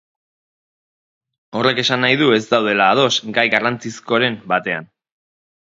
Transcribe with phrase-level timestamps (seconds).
[1.59, 4.93] Horrek esan nahi du ez daudela ados gai garrantzizkoren batean.